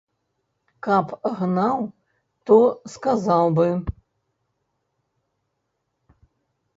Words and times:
Каб 0.85 1.07
гнаў, 1.41 1.77
то 2.49 2.57
сказаў 2.93 3.45
бы. 3.59 3.67